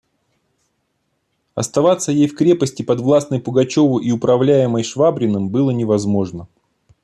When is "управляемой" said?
4.11-4.81